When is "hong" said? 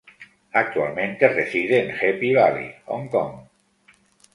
2.87-3.07